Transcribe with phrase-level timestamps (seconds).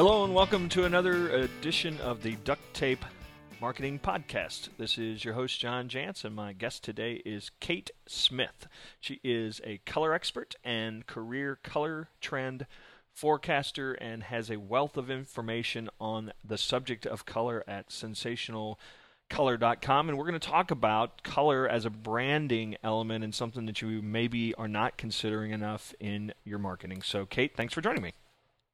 [0.00, 3.04] Hello and welcome to another edition of the Duct Tape
[3.60, 4.70] Marketing Podcast.
[4.78, 8.66] This is your host, John Jantsch, and my guest today is Kate Smith.
[8.98, 12.64] She is a color expert and career color trend
[13.12, 20.08] forecaster and has a wealth of information on the subject of color at sensationalcolor.com.
[20.08, 24.00] And we're going to talk about color as a branding element and something that you
[24.00, 27.02] maybe are not considering enough in your marketing.
[27.02, 28.14] So, Kate, thanks for joining me.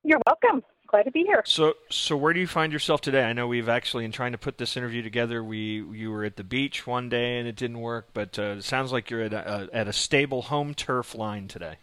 [0.04, 0.62] You're welcome.
[0.86, 1.42] Glad to be here.
[1.44, 3.24] So, so where do you find yourself today?
[3.24, 6.36] I know we've actually, in trying to put this interview together, we you were at
[6.36, 9.32] the beach one day and it didn't work, but uh, it sounds like you're at
[9.32, 11.76] a, at a stable home turf line today.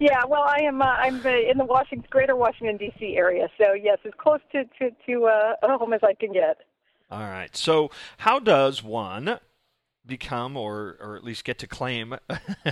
[0.00, 0.80] Yeah, well, I am.
[0.80, 3.16] Uh, I'm uh, in the Washington, Greater Washington D.C.
[3.16, 6.58] area, so yes, as close to to to uh, a home as I can get.
[7.10, 7.54] All right.
[7.56, 9.38] So, how does one
[10.06, 12.16] become, or or at least get to claim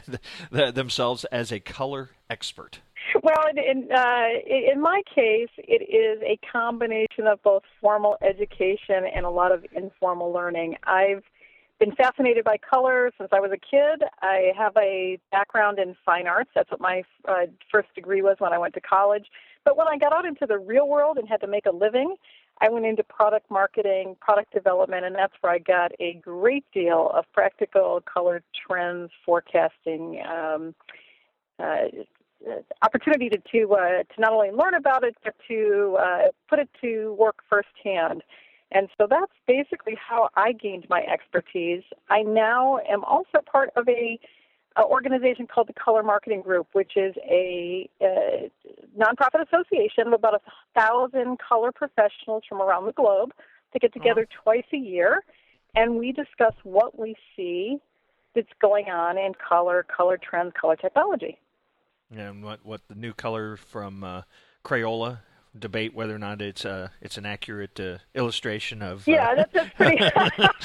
[0.51, 2.81] themselves as a color expert?
[3.23, 9.27] Well, in uh, in my case, it is a combination of both formal education and
[9.27, 10.77] a lot of informal learning.
[10.85, 11.23] I've
[11.79, 14.05] been fascinated by color since I was a kid.
[14.23, 16.51] I have a background in fine arts.
[16.55, 19.27] That's what my uh, first degree was when I went to college.
[19.65, 22.15] But when I got out into the real world and had to make a living,
[22.61, 27.11] I went into product marketing, product development, and that's where I got a great deal
[27.15, 30.23] of practical color trends forecasting.
[30.25, 30.75] Um,
[31.59, 32.05] uh,
[32.83, 36.69] opportunity to to, uh, to not only learn about it but to uh, put it
[36.81, 38.23] to work firsthand.
[38.71, 41.83] And so that's basically how I gained my expertise.
[42.09, 44.19] I now am also part of a,
[44.77, 48.51] a organization called the Color Marketing Group, which is a, a
[48.99, 50.41] nonprofit association of about a
[50.81, 53.33] thousand color professionals from around the globe
[53.75, 55.23] to get together twice a year,
[55.75, 57.79] and we discuss what we see
[58.35, 61.39] that's going on in color, color trends, color technology
[62.17, 64.23] and what what the new color from uh,
[64.65, 65.21] Crayola
[65.59, 69.07] debate whether or not it's uh, it's an accurate uh, illustration of.
[69.09, 69.13] Uh...
[69.13, 70.05] Yeah, that's, that's pretty.
[70.05, 70.11] In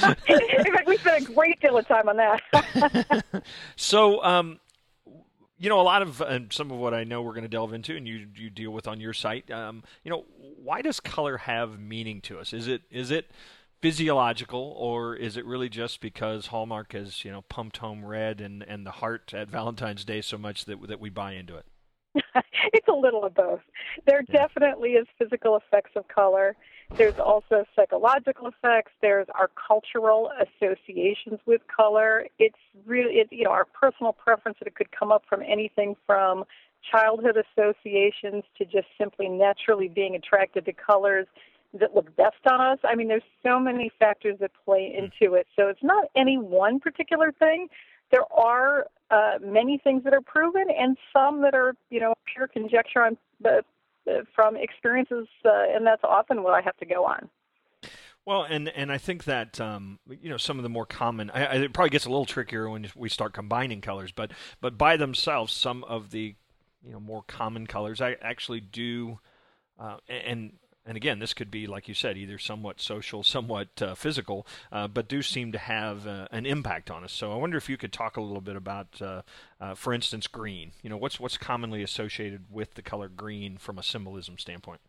[0.74, 3.44] fact, we spent a great deal of time on that.
[3.76, 4.60] so, um,
[5.58, 7.74] you know, a lot of uh, some of what I know we're going to delve
[7.74, 9.50] into, and you you deal with on your site.
[9.52, 12.54] Um, you know, why does color have meaning to us?
[12.54, 13.30] Is it is it
[13.82, 18.64] physiological, or is it really just because Hallmark has you know pumped home red and
[18.64, 21.66] and the heart at Valentine's Day so much that that we buy into it?
[22.74, 23.62] it's a little of both.
[24.06, 24.48] There yeah.
[24.48, 26.56] definitely is physical effects of color.
[26.96, 28.92] There's also psychological effects.
[29.02, 32.28] There's our cultural associations with color.
[32.40, 35.96] It's really, it, you know, our personal preference that it could come up from anything
[36.06, 36.46] from
[36.90, 41.28] childhood associations to just simply naturally being attracted to colors
[41.74, 42.80] that look best on us.
[42.84, 45.06] I mean, there's so many factors that play hmm.
[45.06, 45.48] into it.
[45.56, 47.68] So it's not any one particular thing.
[48.12, 52.48] There are uh, many things that are proven, and some that are, you know, pure
[52.48, 53.62] conjecture on, uh,
[54.34, 57.30] from experiences, uh, and that's often what I have to go on.
[58.26, 61.30] Well, and and I think that um, you know some of the more common.
[61.30, 64.78] I, I, it probably gets a little trickier when we start combining colors, but but
[64.78, 66.36] by themselves, some of the
[66.84, 69.20] you know more common colors I actually do,
[69.80, 73.94] uh, and and again, this could be, like you said, either somewhat social, somewhat uh,
[73.94, 77.12] physical, uh, but do seem to have uh, an impact on us.
[77.12, 79.22] So I wonder if you could talk a little bit about, uh,
[79.60, 80.72] uh, for instance, green.
[80.82, 84.80] You know, what's what's commonly associated with the color green from a symbolism standpoint?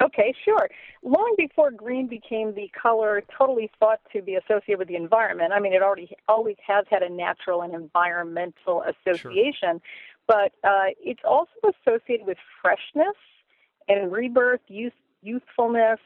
[0.00, 0.68] Okay, sure.
[1.02, 5.58] Long before green became the color totally thought to be associated with the environment, I
[5.58, 9.80] mean, it already always has had a natural and environmental association, sure.
[10.28, 11.50] but uh, it's also
[11.84, 13.16] associated with freshness
[13.88, 14.92] and rebirth, youth,
[15.22, 16.00] youthfulness.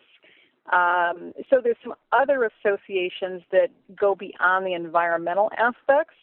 [0.73, 3.69] Um, so there's some other associations that
[3.99, 6.15] go beyond the environmental aspects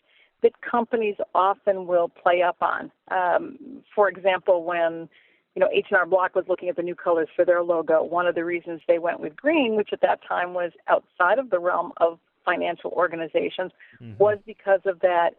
[0.41, 2.91] that companies often will play up on.
[3.11, 5.09] Um, for example, when
[5.55, 8.35] you know H&R Block was looking at the new colors for their logo, one of
[8.35, 11.91] the reasons they went with green, which at that time was outside of the realm
[11.97, 13.71] of financial organizations,
[14.01, 14.13] mm-hmm.
[14.17, 15.31] was because of that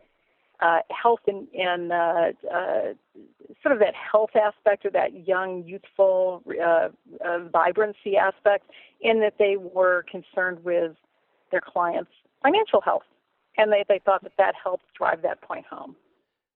[0.60, 2.92] uh, health and, and uh, uh,
[3.62, 6.88] sort of that health aspect or that young, youthful uh,
[7.24, 8.70] uh, vibrancy aspect,
[9.00, 10.92] in that they were concerned with
[11.50, 12.10] their clients'
[12.42, 13.04] financial health,
[13.56, 15.96] and they, they thought that that helped drive that point home.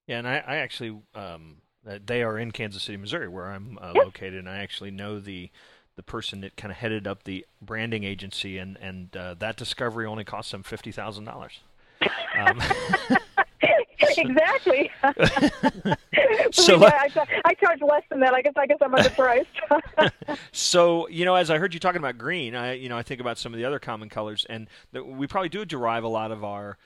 [0.06, 1.56] Yeah, and I, I actually um,
[2.04, 4.04] they are in Kansas City, Missouri, where I'm uh, yep.
[4.04, 5.50] located, and I actually know the
[5.96, 10.06] the person that kind of headed up the branding agency, and and uh, that discovery
[10.06, 11.60] only cost them fifty thousand dollars.
[12.36, 12.60] Um,
[14.18, 14.90] exactly.
[16.52, 18.34] so yeah, I, I, charge less than that.
[18.34, 19.46] I guess I guess I'm underpriced.
[20.52, 23.20] so you know, as I heard you talking about green, I you know I think
[23.20, 26.30] about some of the other common colors, and the, we probably do derive a lot
[26.30, 26.78] of our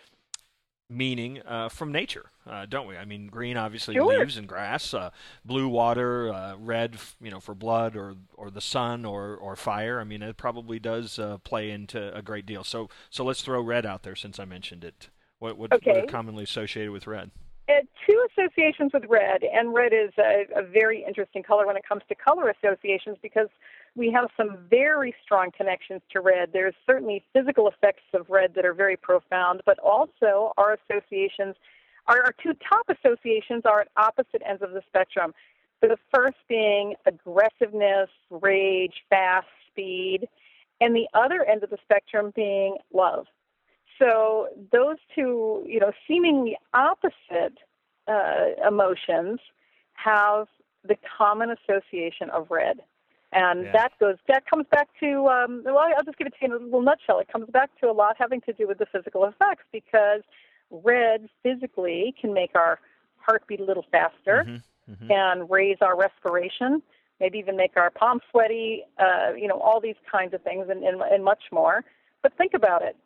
[0.91, 2.97] meaning uh, from nature, uh, don't we?
[2.97, 4.19] I mean, green obviously sure.
[4.19, 5.11] leaves and grass, uh,
[5.45, 10.01] blue water, uh, red, you know, for blood or or the sun or or fire.
[10.01, 12.65] I mean, it probably does uh, play into a great deal.
[12.65, 15.11] So so let's throw red out there since I mentioned it.
[15.39, 15.93] What what, okay.
[15.93, 17.31] what are commonly associated with red?
[17.69, 21.83] Uh, two associations with red, and red is a, a very interesting color when it
[21.87, 23.49] comes to color associations because
[23.95, 26.49] we have some very strong connections to red.
[26.55, 31.57] There's certainly physical effects of red that are very profound, but also our associations,
[32.07, 35.35] our, our two top associations are at opposite ends of the spectrum.
[35.83, 40.27] So the first being aggressiveness, rage, fast, speed,
[40.81, 43.27] and the other end of the spectrum being love.
[43.99, 47.59] So those two, you know, seemingly opposite
[48.07, 49.41] uh, emotions
[49.95, 50.47] have
[50.85, 52.81] the common association of red.
[53.33, 53.73] And yeah.
[53.73, 56.63] that goes that comes back to um, well I'll just give it to you in
[56.63, 57.19] a little nutshell.
[57.19, 60.23] It comes back to a lot having to do with the physical effects because
[60.71, 62.79] red physically can make our
[63.19, 65.09] heart beat a little faster, mm-hmm, mm-hmm.
[65.09, 66.83] can raise our respiration,
[67.21, 70.83] maybe even make our palms sweaty, uh, you know, all these kinds of things and,
[70.83, 71.85] and, and much more.
[72.23, 72.97] But think about it.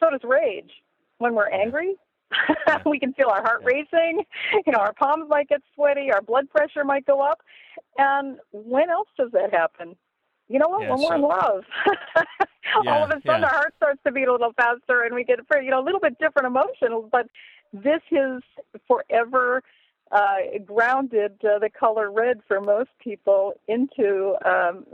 [0.00, 0.70] So does rage.
[1.18, 1.94] When we're angry,
[2.86, 4.24] we can feel our heart racing.
[4.66, 7.40] You know, our palms might get sweaty, our blood pressure might go up.
[7.98, 9.96] And when else does that happen?
[10.48, 10.82] You know what?
[10.82, 11.64] Yeah, when we're in love,
[12.82, 13.46] Yeah, all of a sudden yeah.
[13.46, 16.00] our heart starts to beat a little faster, and we get you know a little
[16.00, 17.08] bit different emotions.
[17.10, 17.26] But
[17.72, 18.42] this is
[18.86, 19.62] forever
[20.12, 24.86] uh, grounded uh, the color red for most people into um,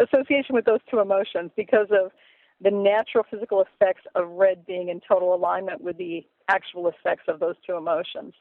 [0.00, 2.12] association with those two emotions because of
[2.60, 7.40] the natural physical effects of red being in total alignment with the actual effects of
[7.40, 8.34] those two emotions.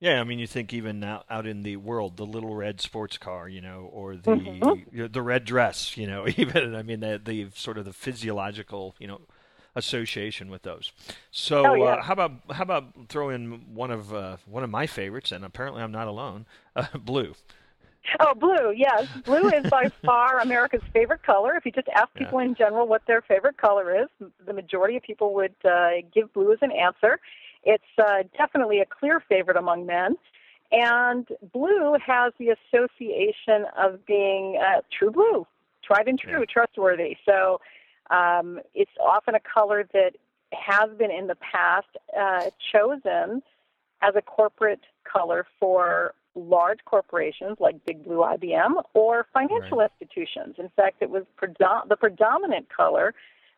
[0.00, 3.18] Yeah, I mean, you think even out, out in the world, the little red sports
[3.18, 4.86] car, you know, or the Mhm.
[4.92, 9.08] the red dress, you know, even I mean the the sort of the physiological, you
[9.08, 9.22] know,
[9.74, 10.92] association with those.
[11.32, 11.96] So Oh, yeah.
[11.96, 15.44] uh, how about how about throw in one of uh, one of my favorites, and
[15.44, 16.46] apparently I'm not alone,
[16.76, 17.34] uh, blue.
[18.20, 19.04] Oh, blue, yes.
[19.24, 21.54] Blue is by far America's favorite color.
[21.56, 22.26] If you just ask Yeah.
[22.26, 24.08] people in general what their favorite color is,
[24.46, 27.20] the majority of people would uh, give blue as an answer.
[27.64, 30.16] It's uh, definitely a clear favorite among men.
[30.70, 35.46] And blue has the association of being uh, true blue,
[35.82, 36.44] tried and true, Yeah.
[36.46, 37.16] trustworthy.
[37.26, 37.60] So
[38.10, 40.12] um, it's often a color that
[40.52, 43.42] has been in the past uh, chosen
[44.02, 50.56] as a corporate color for large corporations like Big Blue IBM or financial institutions.
[50.58, 53.14] In fact, it was predom- the predominant color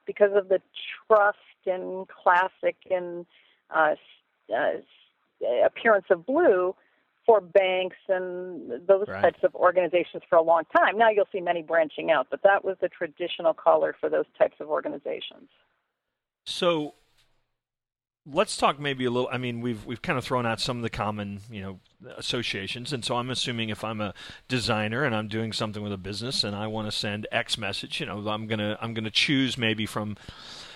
[0.07, 0.61] because of the
[1.07, 3.27] trust and classic and
[3.71, 3.95] uh,
[4.55, 4.73] uh,
[5.65, 6.75] appearance of blue
[7.27, 9.23] for banks and those Right.
[9.23, 10.97] types of organizations for a long time.
[10.97, 14.57] Now you'll see many branching out, but that was the traditional color for those types
[14.59, 15.49] of organizations.
[16.45, 16.95] So
[18.27, 19.29] let's talk maybe a little.
[19.33, 21.81] I mean, we've we've kind of thrown out some of the common, you know,
[22.17, 24.15] associations, and so I'm assuming if I'm a
[24.49, 28.01] designer and I'm doing something with a business and I want to send X message,
[28.01, 30.17] you know, I'm gonna I'm gonna choose maybe from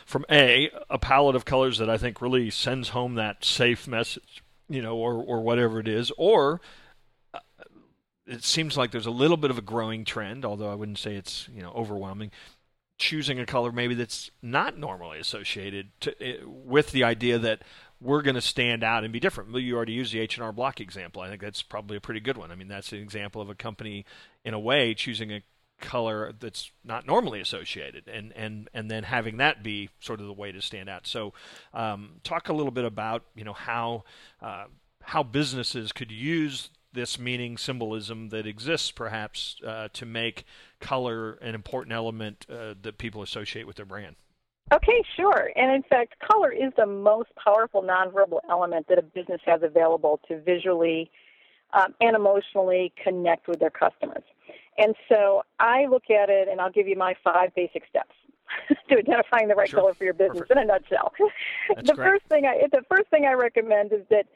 [0.07, 4.43] from a a palette of colors that I think really sends home that safe message,
[4.69, 6.61] you know, or or whatever it is, or
[7.33, 7.41] uh,
[8.27, 11.15] it seems like there's a little bit of a growing trend, although I wouldn't say
[11.17, 12.31] it's you know overwhelming.
[12.99, 17.63] Choosing a color maybe that's not normally associated to, eh, with the idea that
[18.01, 19.55] we're going to stand out and be different.
[19.57, 21.23] You already used the H and R Block example.
[21.23, 22.53] I think that's probably a pretty good one.
[22.53, 24.05] I mean, that's an example of a company,
[24.45, 25.43] in a way, choosing a
[25.81, 30.33] color that's not normally associated, and and and then having that be sort of the
[30.33, 31.07] way to stand out.
[31.07, 31.33] So,
[31.73, 34.05] um, talk a little bit about you know how
[34.41, 34.67] uh,
[35.03, 40.45] how businesses could use this meaning symbolism that exists perhaps uh, to make
[40.81, 44.17] color an important element uh, that people associate with their brand.
[44.73, 45.51] Okay, sure.
[45.57, 50.21] And in fact, color is the most powerful nonverbal element that a business has available
[50.29, 51.11] to visually
[51.75, 54.23] um, and emotionally connect with their customers.
[54.79, 58.15] And so I look at it, and I'll give you my five basic steps
[58.89, 59.81] to identifying the right Sure.
[59.81, 60.53] color for your business Perfect.
[60.53, 61.13] in a nutshell.
[61.75, 62.09] That's the great.
[62.09, 64.27] first thing I the first thing I recommend is that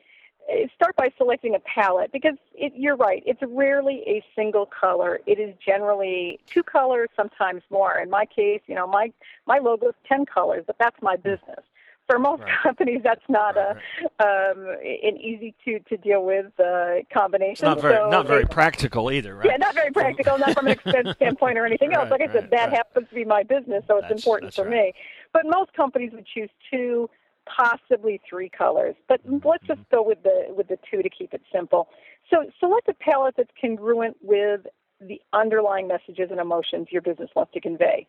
[0.74, 3.22] start by selecting a palette because it, you're right.
[3.26, 5.20] It's rarely a single color.
[5.26, 7.98] It is generally two colors, sometimes more.
[7.98, 9.12] In my case, you know, my
[9.46, 11.60] my logo is ten colors, but that's my business.
[12.06, 12.52] For most Right.
[12.62, 13.76] companies, that's not Right,
[14.20, 17.52] a um, an easy to to deal with uh, combination.
[17.52, 19.46] It's not very So not very practical either, right?
[19.50, 22.10] yeah, not very practical, not from an expense standpoint or anything else.
[22.10, 22.76] Right, Like I said, that right.
[22.78, 24.94] happens to be my business, so it's That's- important that's for right.
[24.94, 25.02] me.
[25.34, 27.10] But most companies would choose two,
[27.56, 28.94] possibly three colors.
[29.08, 31.88] But let's just go with the with the two to keep it simple.
[32.30, 34.66] So select a palette that's congruent with
[35.00, 38.06] the underlying messages and emotions your business wants to convey.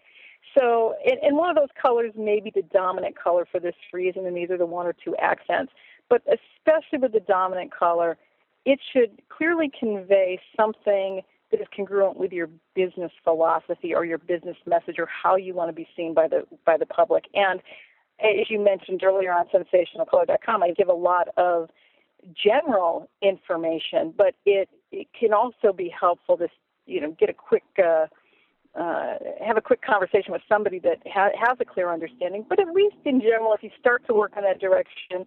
[0.57, 4.25] So, and, and one of those colors may be the dominant color for this reason,
[4.25, 5.71] and these are the one or two accents.
[6.09, 8.17] But especially with the dominant color,
[8.65, 14.57] it should clearly convey something that is congruent with your business philosophy or your business
[14.65, 17.25] message or how you want to be seen by the by the public.
[17.33, 17.61] And
[18.21, 21.69] as you mentioned earlier on sensationalcolor.com, I give a lot of
[22.33, 26.49] general information, but it, it can also be helpful to
[26.85, 28.07] you know get a quick uh,
[28.79, 32.45] uh, have a quick conversation with somebody that ha- has a clear understanding.
[32.47, 35.25] But at least in general, if you start to work in that direction,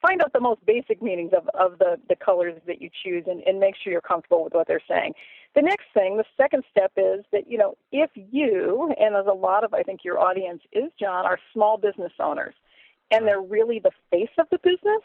[0.00, 3.42] find out the most basic meanings of, of the, the colors that you choose and,
[3.42, 5.12] and make sure you're comfortable with what they're saying.
[5.54, 9.34] The next thing, the second step is that, you know, if you, and as a
[9.34, 12.54] lot of, I think, your audience is, John, are small business owners,
[13.10, 15.02] and they're really the face of the business,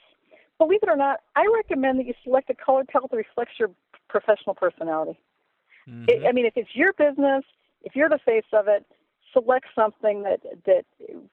[0.58, 3.72] believe it or not, I recommend that you select a color palette that reflects your
[4.08, 5.20] professional personality.
[5.90, 6.06] Mm-hmm.
[6.08, 7.44] It, I mean, if it's your business,
[7.82, 8.86] if you're the face of it,
[9.34, 10.86] select something that that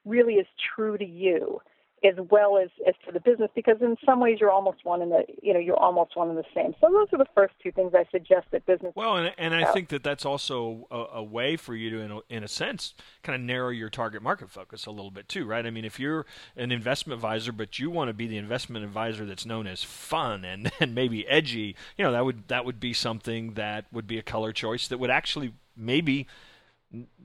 [0.05, 1.61] really is true to you
[2.03, 5.09] as well as, as to the business because in some ways you're almost one in
[5.09, 6.73] the you know you're almost one in the same.
[6.81, 9.71] So those are the first two things i suggest that business well and, and i
[9.71, 12.93] think that that's also a, a, way for you to in a, in a sense
[13.23, 15.65] kind of narrow your target market focus a little bit too right?
[15.65, 19.25] I mean if you're an investment advisor but you want to be the investment advisor
[19.25, 22.93] that's known as fun and, and maybe edgy you know that would that would be
[22.93, 26.27] something that would be a color choice that would actually maybe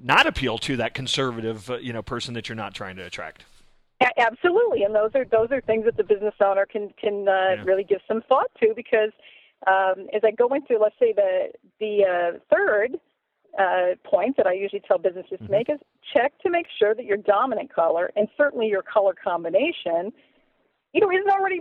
[0.01, 3.45] not appeal to that conservative uh, you know person that you're not trying to attract
[4.17, 7.65] absolutely, and those are those are things that the business owner can can uh, yeah.
[7.65, 9.11] really give some thought to because
[9.67, 11.49] um, as I go into let's say the
[11.81, 12.99] the uh, third
[13.59, 15.47] uh, point that I usually tell businesses mm-hmm.
[15.47, 15.81] to make is
[16.15, 20.13] check to make sure that your dominant color and certainly your color combination,
[20.93, 21.61] you know, isn't already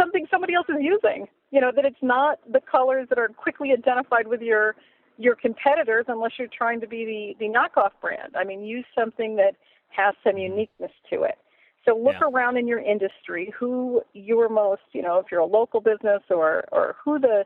[0.00, 1.26] something somebody else is using.
[1.50, 4.76] You know that it's not the colors that are quickly identified with your
[5.18, 8.34] your competitors unless you're trying to be the the knockoff brand.
[8.36, 9.56] I mean, use something that
[9.88, 10.52] has some mm-hmm.
[10.52, 11.38] uniqueness to it.
[11.84, 12.28] So look yeah.
[12.28, 16.64] around in your industry who your most, you know, if you're a local business or
[16.70, 17.44] or who the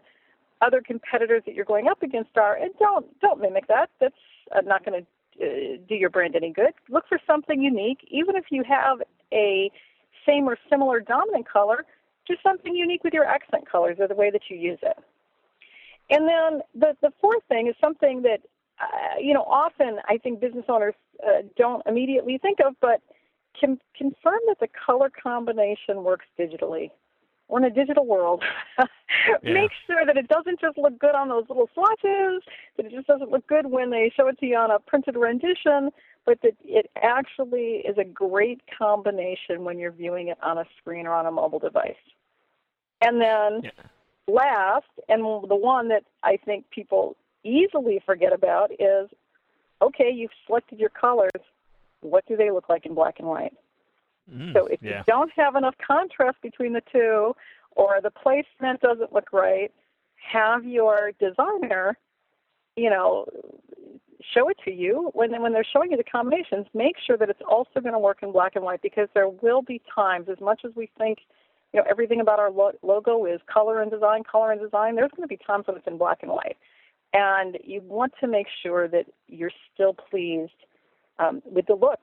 [0.61, 3.91] other competitors that you're going up against are, and don't don't mimic that.
[4.01, 4.15] That's
[4.65, 5.07] not going to
[5.45, 6.73] uh, do your brand any good.
[6.89, 8.99] Look for something unique, even if you have
[9.33, 9.71] a
[10.27, 11.85] same or similar dominant color.
[12.27, 14.97] Do something unique with your accent colors or the way that you use it.
[16.11, 18.41] And then the the fourth thing is something that
[18.81, 20.95] uh, you know often I think business owners
[21.27, 23.01] uh, don't immediately think of, but
[23.59, 26.91] can confirm that the color combination works digitally.
[27.49, 28.43] We're in a digital world.
[28.79, 28.87] yeah.
[29.43, 32.43] Make sure that it doesn't just look good on those little swatches,
[32.77, 35.17] that it just doesn't look good when they show it to you on a printed
[35.17, 35.91] rendition,
[36.25, 41.07] but that it actually is a great combination when you're viewing it on a screen
[41.07, 41.95] or on a mobile device.
[43.01, 43.71] And then yeah.
[44.27, 49.09] last, and the one that I think people easily forget about is
[49.83, 51.31] okay, you've selected your colors
[52.01, 53.53] what do they look like in black and white?
[54.33, 54.99] Mm, so if yeah.
[54.99, 57.35] you don't have enough contrast between the two,
[57.73, 59.73] or the placement doesn't look right,
[60.17, 61.97] have your designer,
[62.75, 63.27] you know,
[64.35, 66.67] show it to you when when they're showing you the combinations.
[66.75, 69.63] Make sure that it's also going to work in black and white because there will
[69.63, 71.19] be times, as much as we think,
[71.73, 74.97] you know, everything about our lo- logo is color and design, color and design.
[74.97, 76.57] There's going to be times when it's in black and white,
[77.13, 80.53] and you want to make sure that you're still pleased
[81.19, 82.01] um, with the look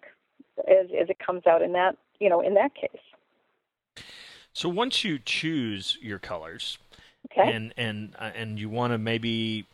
[0.60, 4.06] as, as it comes out in that you know in that case.
[4.54, 6.78] So once you choose your colors,
[7.32, 7.52] okay.
[7.52, 9.68] and and uh, and you want to maybe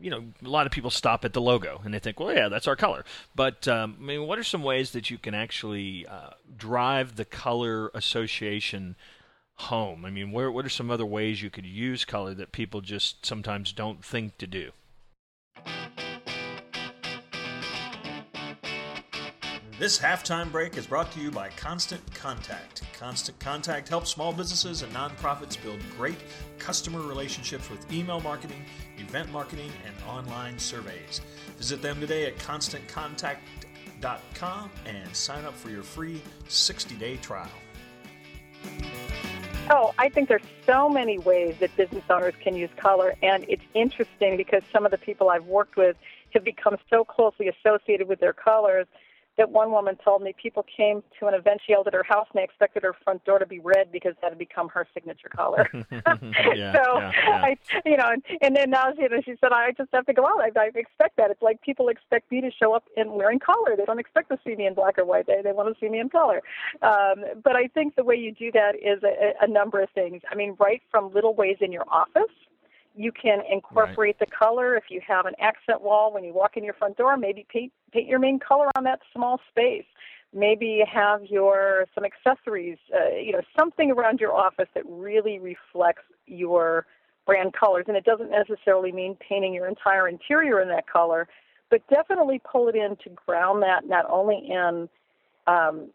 [0.00, 2.48] you know, a lot of people stop at the logo and they think, well, yeah,
[2.48, 3.04] that's our color.
[3.34, 7.24] But um, I mean, what are some ways that you can actually uh, drive the
[7.24, 8.96] color association
[9.56, 10.04] home?
[10.04, 13.26] I mean, where, what are some other ways you could use color that people just
[13.26, 14.72] sometimes don't think to do?
[19.78, 22.82] This halftime break is brought to you by Constant Contact.
[22.98, 26.18] Constant Contact helps small businesses and nonprofits build great
[26.58, 28.64] customer relationships with email marketing,
[28.96, 31.20] event marketing, and online surveys.
[31.58, 37.46] Visit them today at constantcontact.com and sign up for your free 60 day trial.
[39.70, 43.62] Oh, I think there's so many ways that business owners can use color, and it's
[43.74, 45.96] interesting because some of the people I've worked with
[46.34, 48.88] have become so closely associated with their colors
[49.38, 52.26] that one woman told me people came to an event she held at her house
[52.32, 55.28] and they expected her front door to be red because that had become her signature
[55.28, 55.68] color.
[55.90, 57.42] yeah, so yeah, yeah.
[57.42, 60.06] I, you know, and, and then now she, you know, she said, I just have
[60.06, 60.40] to go out.
[60.40, 61.30] I, I expect that.
[61.30, 63.76] It's like people expect me to show up in wearing color.
[63.76, 65.26] They don't expect to see me in black or white.
[65.26, 66.42] They they want to see me in color.
[66.82, 70.22] Um, but I think the way you do that is a, a number of things.
[70.30, 72.32] I mean, right from little ways in your office
[72.98, 74.28] You can incorporate right.
[74.28, 77.16] the color if you have an accent wall when you walk in your front door.
[77.16, 79.84] Maybe paint paint your main color on that small space.
[80.34, 86.02] Maybe have your some accessories, uh, you know, something around your office that really reflects
[86.26, 86.86] your
[87.24, 87.84] brand colors.
[87.86, 91.28] And it doesn't necessarily mean painting your entire interior in that color,
[91.70, 94.88] but definitely pull it in to ground that not only in
[95.46, 95.90] um,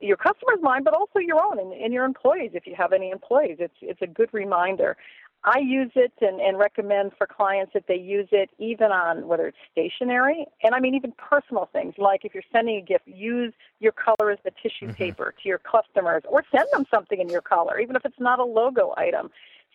[0.00, 3.10] your customer's mind, but also your own and, and your employees if you have any
[3.10, 3.56] employees.
[3.58, 4.96] It's it's a good reminder.
[5.44, 9.46] I use it and, and recommend for clients that they use it even on whether
[9.46, 13.52] it's stationery and I mean even personal things like if you're sending a gift, use
[13.78, 14.94] your color as the tissue mm-hmm.
[14.94, 18.38] paper to your customers or send them something in your color, even if it's not
[18.38, 19.30] a logo item.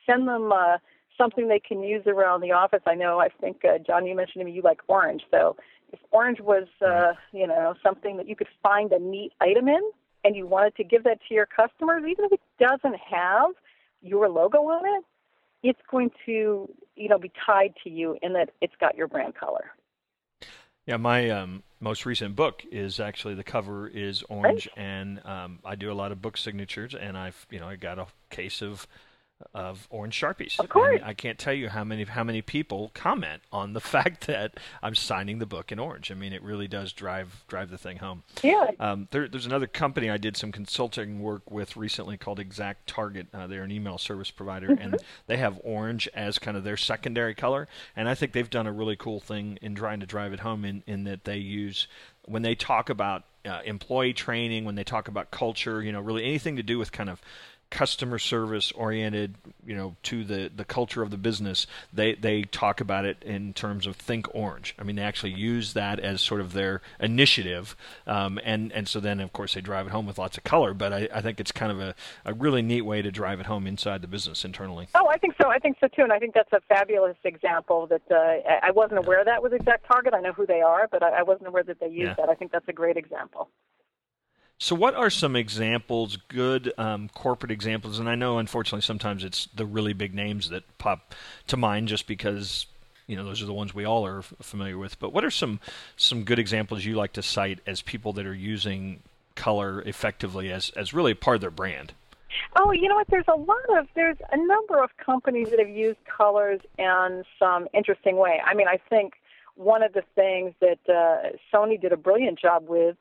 [0.08, 0.78] Send them uh,
[1.20, 2.82] something they can use around the office.
[2.88, 5.56] I know I think uh, John, you mentioned to me you like orange, so
[5.94, 9.82] if orange was uh, you know something that you could find a neat item in,
[10.24, 13.52] and you wanted to give that to your customers, even if it doesn't have
[14.02, 15.06] your logo on it,
[15.64, 19.36] it's going to you know be tied to you in that it's got your brand
[19.36, 19.72] color.
[20.86, 24.84] Yeah, my um, most recent book is actually the cover is orange, right.
[24.84, 28.00] and um, I do a lot of book signatures, and I've you know I got
[28.00, 28.88] a case of
[29.54, 30.60] of orange sharpies.
[30.60, 33.80] Of course, and I can't tell you how many how many people comment on the
[33.96, 36.12] fact that I'm signing the book in orange.
[36.12, 38.24] I mean, it really does drive drive the thing home.
[38.44, 38.72] Yeah.
[38.80, 43.28] Um, there, there's another company I did some consulting work with recently called Exact Target.
[43.34, 44.82] Uh, they're an email service provider, mm-hmm.
[44.82, 47.68] and they have orange as kind of their secondary color.
[47.96, 50.66] And I think they've done a really cool thing in trying to drive it home
[50.66, 51.88] in, in that they use
[52.26, 56.24] when they talk about uh, employee training, when they talk about culture, you know, really
[56.24, 57.22] anything to do with kind of
[57.70, 59.36] customer service oriented,
[59.66, 63.54] you know, to the, the culture of the business, they, they talk about it in
[63.54, 64.76] terms of think orange.
[64.80, 67.76] I mean, they actually use that as sort of their initiative.
[68.08, 70.74] Um, and, and so then, of course, they drive it home with lots of color.
[70.74, 71.96] But I, I think it's kind of a,
[72.26, 74.88] a really neat way to drive it home inside the business internally.
[74.96, 75.50] Oh, I think so.
[75.50, 76.02] I think so too.
[76.02, 79.86] And I think that's a fabulous example that uh, I wasn't aware that with Exact
[79.86, 80.14] Target.
[80.14, 82.14] I know who they are, but I, I wasn't aware that they use yeah.
[82.16, 82.30] that.
[82.30, 83.50] I think that's a great example.
[84.62, 87.98] So, what are some examples, good um, corporate examples?
[87.98, 91.16] And I know, unfortunately, sometimes it's the really big names that pop
[91.48, 92.66] to mind, just because
[93.08, 95.00] you know those are the ones we all are familiar with.
[95.00, 95.62] But what are some
[95.96, 99.02] some good examples you like to cite as people that are using
[99.36, 101.94] color effectively as as really part of their brand?
[102.58, 103.08] Oh, you know what?
[103.08, 107.70] There's a lot of there's a number of companies that have used colors in some
[107.74, 108.42] interesting way.
[108.46, 109.14] I mean, I think
[109.56, 112.98] one of the things that uh, Sony did a brilliant job with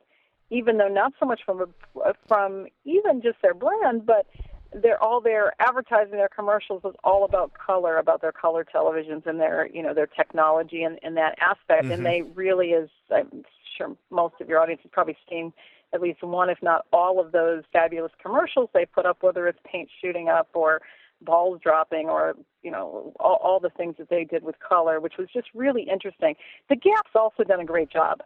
[0.49, 4.25] even though not so much from a, from even just their brand, but
[4.73, 9.39] they're all their advertising, their commercials is all about color, about their color televisions and
[9.39, 11.83] their you know their technology and, and that aspect.
[11.83, 11.91] Mm-hmm.
[11.91, 13.43] And they really is I'm
[13.77, 15.53] sure most of your audience has probably seen
[15.93, 19.59] at least one, if not all, of those fabulous commercials they put up, whether it's
[19.65, 20.81] paint shooting up or
[21.21, 25.13] balls dropping or you know all, all the things that they did with color, which
[25.17, 26.35] was just really interesting.
[26.69, 28.21] The Gap's also done a great job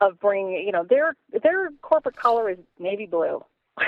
[0.00, 3.44] of bringing, you know, their their corporate color is navy blue.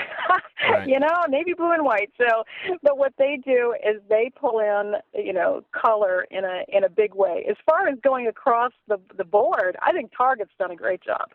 [0.69, 0.87] right.
[0.87, 2.11] You know, navy blue and white.
[2.17, 2.43] So,
[2.83, 6.89] but what they do is they pull in, you know, color in a in a
[6.89, 7.45] big way.
[7.49, 11.29] As far as going across the the board, I think Target's done a great job.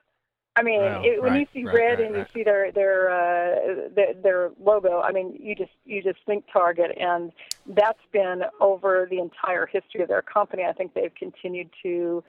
[0.56, 3.10] I mean, oh, it, when you see right, red right, and you see their their,
[3.10, 7.32] uh, their their logo, I mean, you just you just think Target, and
[7.66, 10.62] that's been over the entire history of their company.
[10.62, 12.22] I think they've continued to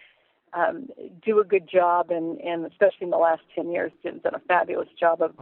[0.55, 0.87] um,
[1.23, 4.39] do a good job, and, and especially in the last 10 years, Jim's done a
[4.39, 5.35] fabulous job of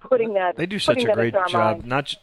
[0.00, 0.56] putting that.
[0.56, 1.86] They do such a great job, mind.
[1.86, 2.14] not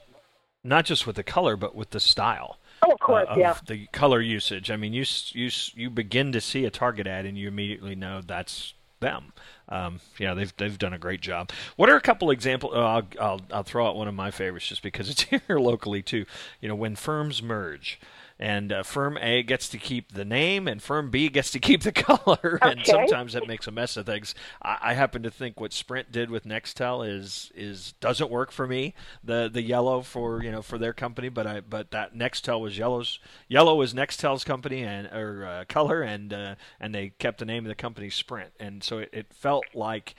[0.66, 2.58] not just with the color, but with the style.
[2.82, 3.58] Oh, of course, uh, of yeah.
[3.68, 4.72] The color usage.
[4.72, 8.22] I mean, you you you begin to see a Target ad, and you immediately know
[8.26, 9.34] that's them.
[9.68, 11.52] Um, yeah, they've they've done a great job.
[11.76, 12.74] What are a couple examples?
[12.74, 16.02] Oh, I'll, I'll I'll throw out one of my favorites just because it's here locally
[16.02, 16.26] too.
[16.62, 18.00] You know, when firms merge
[18.40, 21.84] and uh, firm A gets to keep the name, and firm B gets to keep
[21.84, 22.72] the color, okay.
[22.72, 24.36] and sometimes that makes a mess of things.
[24.62, 28.68] I, I, happen to think what Sprint did with Nextel is is doesn't work for
[28.68, 28.94] me.
[29.24, 32.78] The the yellow for you know for their company, but I but that Nextel was
[32.78, 37.46] yellow's yellow is Nextel's company and or uh, color, and uh, and they kept the
[37.46, 40.16] name of the company Sprint, and so it, it felt like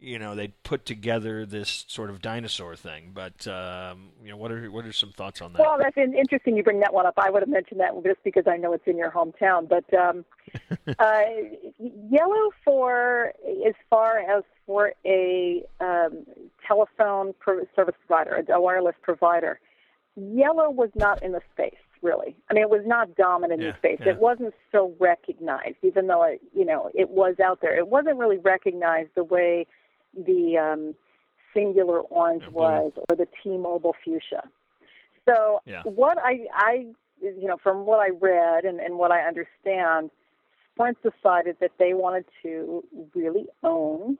[0.00, 3.12] you know they put together this sort of dinosaur thing.
[3.14, 5.60] But um, you know, what are what are some thoughts on that?
[5.60, 6.56] Well, that's interesting.
[6.56, 7.14] You bring that one up.
[7.16, 9.68] I would have mentioned that just because I know it's in your hometown.
[9.68, 10.24] But um,
[10.98, 11.22] uh,
[11.78, 13.32] yellow for
[13.66, 16.24] as far as for a um,
[16.66, 17.34] telephone
[17.74, 19.58] service provider, a wireless provider,
[20.16, 22.36] yellow was not in the space really.
[22.48, 23.98] I mean, it was not dominant yeah, in space.
[24.00, 24.12] Yeah.
[24.12, 27.76] It wasn't so recognized, even though it, you know, it was out there.
[27.76, 29.66] It wasn't really recognized the way
[30.14, 30.94] the um,
[31.54, 34.42] Cingular Orange was or the T-Mobile Fuchsia.
[35.28, 35.82] So yeah.
[35.82, 36.86] what I, I
[37.20, 40.10] you know, from what I read and, and what I understand,
[40.74, 44.18] Sprint decided that they wanted to really own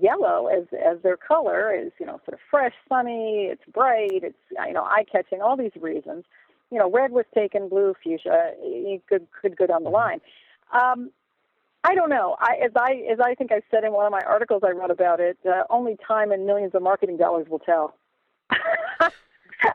[0.00, 4.36] yellow as as their color is you know sort of fresh sunny it's bright it's
[4.66, 6.24] you know eye catching all these reasons
[6.72, 10.20] you know red was taken blue fuchsia you could could go down the line
[10.72, 11.10] um
[11.84, 12.34] I don't know.
[12.40, 14.90] I, as I as I think I said in one of my articles I wrote
[14.90, 17.94] about it, uh, only time and millions of marketing dollars will tell.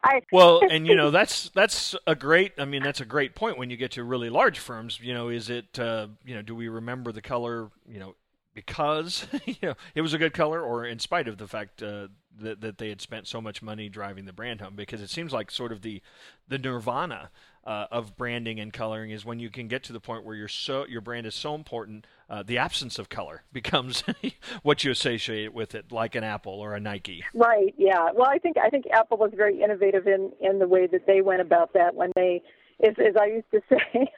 [0.04, 2.54] I, well, and you know that's that's a great.
[2.58, 5.00] I mean, that's a great point when you get to really large firms.
[5.02, 7.69] You know, is it uh, you know do we remember the color?
[7.88, 8.15] You know,
[8.56, 12.08] because you know it was a good color, or in spite of the fact uh,
[12.39, 14.76] that that they had spent so much money driving the brand home?
[14.76, 16.02] Because it seems like sort of the
[16.48, 17.30] the nirvana
[17.65, 20.48] uh, of branding and coloring is when you can get to the point where you're
[20.48, 24.04] so your brand is so important, uh, the absence of color becomes
[24.63, 27.24] what you associate with it, like an Apple or a Nike.
[27.34, 27.74] Right.
[27.78, 28.10] Yeah.
[28.13, 31.22] Well, I think I think Apple was very innovative in in the way that they
[31.22, 32.41] went about that when they,
[32.84, 34.12] as, as I used to say,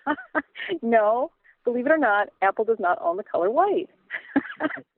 [0.81, 1.31] no,
[1.63, 3.89] believe it or not, Apple does not own the color white.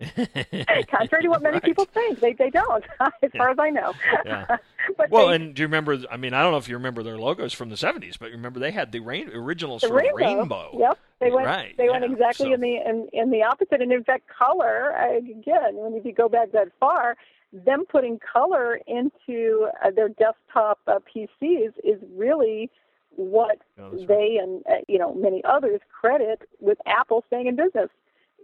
[0.89, 1.63] Contrary to what many right.
[1.63, 3.29] people think, they they don't, as yeah.
[3.37, 3.93] far as I know.
[4.25, 4.57] Yeah.
[4.97, 5.97] but well, they, and do you remember?
[6.11, 8.59] I mean, I don't know if you remember their logos from the '70s, but remember
[8.59, 10.15] they had the rain, original the rainbow.
[10.17, 10.77] rainbow.
[10.77, 11.77] Yep, they went right.
[11.77, 11.91] they yeah.
[11.91, 12.53] went exactly so.
[12.53, 15.75] in the in, in the opposite, and in fact, color again.
[15.75, 17.15] When if you go back that far,
[17.53, 22.69] them putting color into uh, their desktop uh, PCs is really
[23.15, 27.89] what they and uh, you know many others credit with Apple staying in business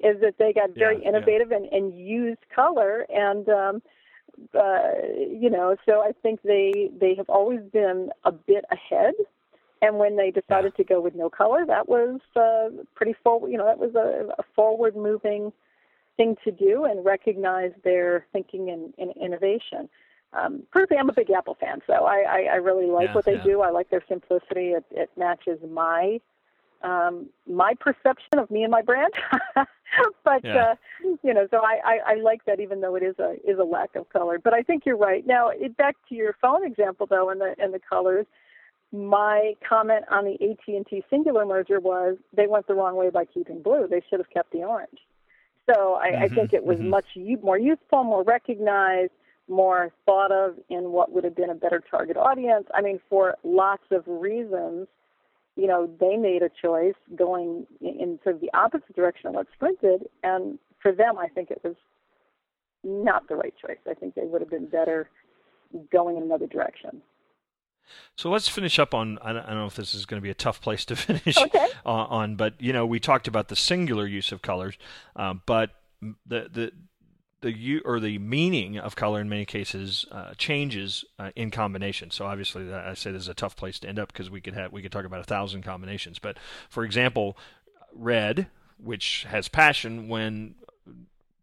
[0.04, 1.58] is that they got very yeah, innovative yeah.
[1.58, 3.06] and, and used color.
[3.10, 3.82] And um
[4.58, 9.14] uh you know so i think they they have always been a bit ahead.
[9.82, 10.84] And when they decided yeah.
[10.84, 14.30] to go with no color that was uh pretty forward you know that was a,
[14.40, 15.52] a forward moving
[16.18, 19.90] thing to do and recognize their thinking and, and innovation.
[20.34, 23.26] Um personally i'm a big apple fan so i i, I really like yeah, what
[23.26, 23.62] they do.
[23.62, 24.72] I like their simplicity.
[24.72, 26.20] It it matches my
[26.82, 29.14] um, my perception of me and my brand.
[30.24, 30.74] but yeah.
[30.74, 30.76] uh,
[31.24, 33.64] you know, so I, I, I like that, even though it is a is a
[33.64, 34.40] lack of color.
[34.40, 35.26] But I think you're right.
[35.26, 38.26] Now, it, back to your phone example, though, and the and the colors.
[38.92, 43.12] My comment on the AT and T Cingular merger was they went the wrong way
[43.12, 43.88] by keeping blue.
[43.88, 44.98] They should have kept the orange.
[45.70, 46.90] So I, mm-hmm, I think it was mm-hmm.
[46.90, 47.06] much
[47.44, 49.12] more youthful, more recognized,
[49.48, 52.66] more thought of in what would have been a better target audience.
[52.74, 54.88] I mean, for lots of reasons
[55.60, 59.48] you know, they made a choice going in sort of the opposite direction of what
[59.54, 61.76] Sprint did, and for them, I think it was
[62.84, 63.78] not the right choice.
[63.90, 65.10] I think they would have been better
[65.92, 67.02] going in another direction.
[68.16, 69.18] So let's finish up on.
[69.22, 71.68] I don't know if this is going to be a tough place to finish okay.
[71.86, 74.78] on, but you know, we talked about the singular use of colors,
[75.16, 76.72] uh, but the the
[77.42, 82.12] the u- or the meaning of color in many cases uh, changes uh, in combination.
[82.12, 84.54] So obviously, I say this is a tough place to end up because we could
[84.54, 86.20] have we could talk about a thousand combinations.
[86.20, 86.38] But
[86.70, 87.38] for example,
[87.94, 88.48] red,
[88.78, 90.56] which has passion, when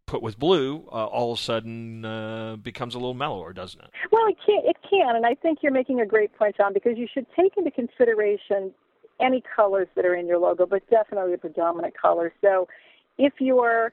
[0.05, 3.89] put with blue, uh, all of a sudden uh, becomes a little mellower, doesn't it?
[4.11, 4.61] Well, it can.
[4.63, 7.57] It can, and I think you're making a great point, John, because you should take
[7.57, 8.71] into consideration
[9.19, 12.31] any colors that are in your logo, but definitely the predominant color.
[12.41, 12.67] So,
[13.17, 13.91] if you're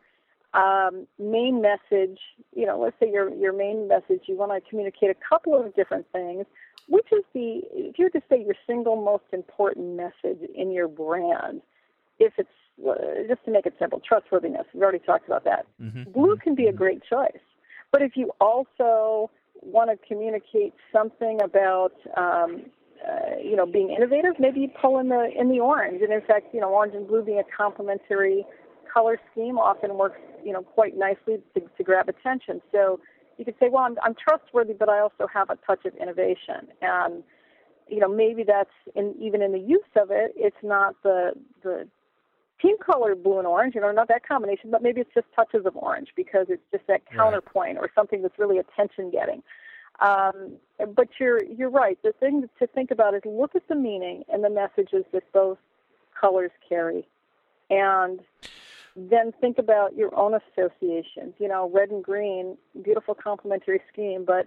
[0.54, 2.18] um, main message,
[2.54, 5.74] you know, let's say your your main message, you want to communicate a couple of
[5.74, 6.46] different things.
[6.86, 10.86] Which is the, if you were to say your single most important message in your
[10.86, 11.62] brand,
[12.18, 12.50] if it's
[12.86, 12.94] uh,
[13.28, 14.66] just to make it simple, trustworthiness.
[14.74, 15.64] We've already talked about that.
[15.80, 16.10] Mm-hmm.
[16.10, 17.40] Blue can be a great choice,
[17.92, 19.30] but if you also
[19.62, 22.66] want to communicate something about um,
[23.06, 26.02] uh, you know being innovative, maybe you pull in the in the orange.
[26.02, 28.44] And in fact, you know, orange and blue being a complementary
[28.94, 32.62] color scheme often works, you know, quite nicely to, to grab attention.
[32.72, 33.00] So
[33.38, 36.68] you could say, well, I'm, I'm trustworthy, but I also have a touch of innovation.
[36.80, 37.24] And,
[37.88, 41.32] you know, maybe that's in, even in the use of it, it's not the,
[41.64, 41.88] the
[42.62, 45.66] team color blue and orange, you know, not that combination, but maybe it's just touches
[45.66, 49.42] of orange because it's just that counterpoint or something that's really attention getting.
[50.00, 50.54] Um,
[50.96, 51.96] but you're you're right.
[52.02, 55.58] The thing to think about is look at the meaning and the messages that both
[56.20, 57.06] colors carry,
[57.70, 58.18] and
[58.96, 61.34] then think about your own associations.
[61.38, 64.46] You know, red and green, beautiful complementary scheme, but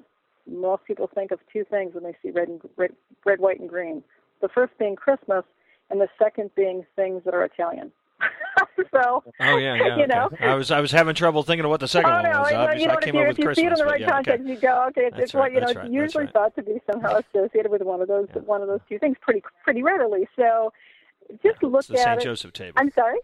[0.50, 2.92] most people think of two things when they see red and red,
[3.26, 4.04] red, white, and green.
[4.42, 5.44] The first being Christmas,
[5.90, 7.92] and the second being things that are Italian.
[8.92, 9.98] so, oh yeah, yeah.
[9.98, 10.06] You okay.
[10.08, 12.40] know, I was I was having trouble thinking of what the second oh, one no,
[12.40, 12.50] was.
[12.52, 13.62] You know, Obviously, you know I came up with if you Christmas.
[13.62, 14.52] see it in the right yeah, context, okay.
[14.52, 15.68] you go, okay, it's, it's what you know.
[15.68, 16.34] that's It's usually right.
[16.34, 18.42] thought to be somehow associated with one of those Yeah.
[18.42, 20.28] one of those two things pretty pretty readily.
[20.36, 20.74] So,
[21.44, 22.22] just Yeah, look it's the at St.
[22.22, 22.74] Joseph table.
[22.78, 23.20] I'm sorry.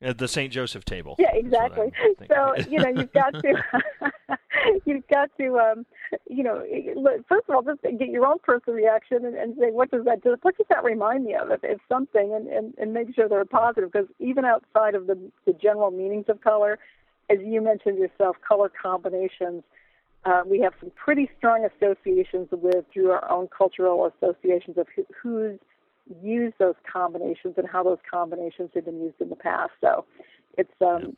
[0.00, 0.52] At the St.
[0.52, 1.16] Joseph table.
[1.18, 1.92] Yeah, exactly.
[2.28, 3.62] So you know you've got to
[4.84, 5.86] you've got to um,
[6.30, 6.64] you know
[7.28, 10.22] first of all just get your own personal reaction and, and say what does that
[10.22, 10.36] do?
[10.42, 11.50] What does that remind me of?
[11.50, 15.18] If it's something, and, and and make sure they're positive because even outside of the
[15.46, 16.78] the general meanings of color,
[17.28, 19.64] as you mentioned yourself, color combinations.
[20.24, 25.06] Uh, we have some pretty strong associations with through our own cultural associations of who,
[25.22, 25.58] who's
[26.22, 29.72] use those combinations and how those combinations have been used in the past.
[29.80, 30.04] So
[30.56, 31.16] it's um,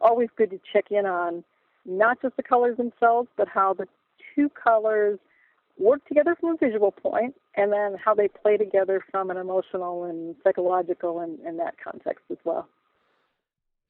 [0.00, 1.44] always good to check in on
[1.84, 3.86] not just the colors themselves, but how the
[4.34, 5.18] two colors
[5.78, 10.04] work together from a visual point and then how they play together from an emotional
[10.04, 12.68] and psychological and, and that context as well.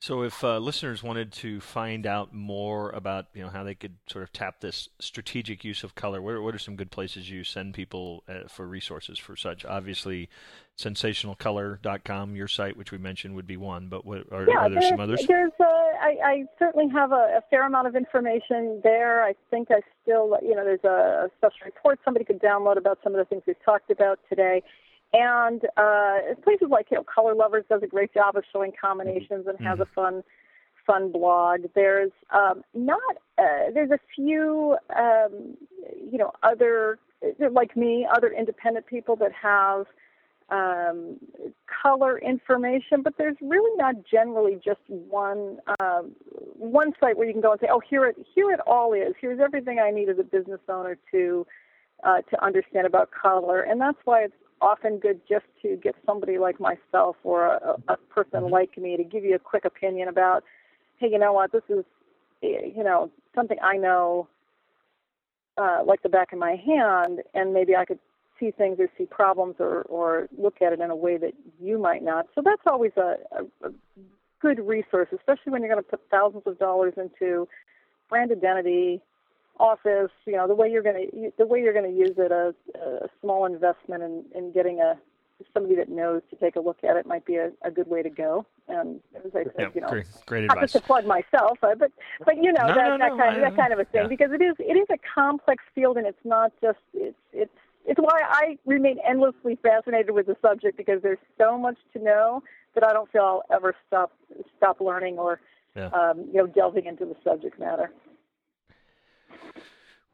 [0.03, 3.97] So, if uh, listeners wanted to find out more about, you know, how they could
[4.07, 7.45] sort of tap this strategic use of color, what, what are some good places you
[7.45, 9.67] send people uh, for resources for such?
[9.67, 10.31] Obviously,
[10.79, 13.89] sensationalcolor.com, your site, which we mentioned, would be one.
[13.89, 15.23] But what, are, yeah, are there some others?
[15.29, 19.23] There's, uh, I, I certainly have a, a, fair amount of information there.
[19.23, 23.15] I think I still, you know, there's a special report somebody could download about some
[23.15, 24.63] of the things we've talked about today.
[25.13, 29.47] And uh, places like you know Color Lovers does a great job of showing combinations
[29.47, 29.83] and has mm-hmm.
[29.83, 30.23] a fun
[30.87, 31.63] fun blog.
[31.75, 35.57] There's um, not uh, there's a few um,
[36.11, 36.99] you know other
[37.51, 39.87] like me other independent people that have
[40.51, 41.17] um,
[41.83, 46.13] color information, but there's really not generally just one um,
[46.57, 49.15] one site where you can go and say, oh here it here it all is.
[49.21, 51.47] Here's everything I need as a business owner to
[52.05, 56.39] uh, to understand about color, and that's why it's often good just to get somebody
[56.39, 58.53] like myself or a, a person mm-hmm.
[58.53, 60.45] like me to give you a quick opinion about,
[60.99, 61.85] hey, you know what, this is,
[62.43, 64.29] you know, something I know
[65.57, 67.99] uh, like the back of my hand, and maybe I could
[68.39, 71.79] see things or see problems or, or look at it in a way that you
[71.79, 72.27] might not.
[72.35, 73.73] So that's always a, a, a
[74.41, 77.47] good resource, especially when you're going to put thousands of dollars into
[78.09, 79.03] brand identity,
[79.61, 82.33] office, you know, the way you're going to the way you're going to use it,
[82.33, 84.99] a, a small investment in, in getting a
[85.55, 88.03] somebody that knows to take a look at it might be a, a good way
[88.03, 88.47] to go.
[88.69, 90.73] And as I said, yeah, you know, great, great not advice.
[90.73, 93.43] just to plug myself, but but you know no, that no, that no, kind of,
[93.43, 94.09] that kind of a thing yeah.
[94.09, 97.53] because it is it is a complex field and it's not just it's it's
[97.87, 102.43] it's why I remain endlessly fascinated with the subject because there's so much to know
[102.75, 104.13] that I don't feel I'll ever stop
[104.57, 105.41] stop learning or
[105.75, 105.87] yeah.
[105.87, 107.91] um, you know delving into the subject matter.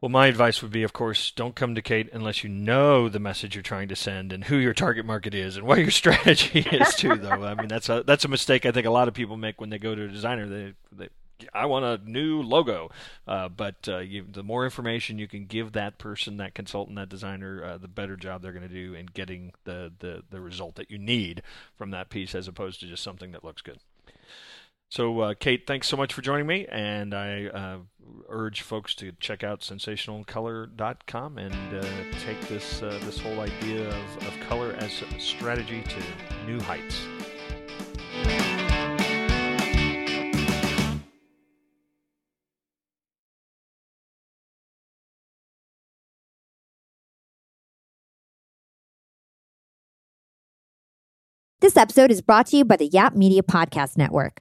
[0.00, 3.18] Well, my advice would be, of course, don't come to Kate unless you know the
[3.18, 6.60] message you're trying to send and who your target market is and what your strategy
[6.60, 7.16] is too.
[7.16, 9.60] Though I mean, that's a that's a mistake I think a lot of people make
[9.60, 10.46] when they go to a designer.
[10.46, 11.08] They, they
[11.52, 12.90] I want a new logo,
[13.26, 17.08] uh, but uh, you, the more information you can give that person, that consultant, that
[17.08, 20.76] designer, uh, the better job they're going to do in getting the, the the result
[20.76, 21.42] that you need
[21.74, 23.78] from that piece, as opposed to just something that looks good.
[24.88, 27.78] So, uh, Kate, thanks so much for joining me, and I uh,
[28.28, 31.86] urge folks to check out sensationalcolor.com and uh,
[32.24, 37.00] take this uh, this whole idea of, of color as a strategy to new heights.
[51.60, 54.40] This episode is brought to you by the Yap Media Podcast Network.